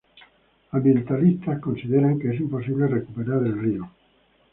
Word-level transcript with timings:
Ambientalistas 0.71 1.59
consideran 1.59 2.17
que 2.17 2.31
es 2.31 2.39
imposible 2.39 2.87
recuperar 2.87 3.37
al 3.37 3.59
río. 3.61 3.87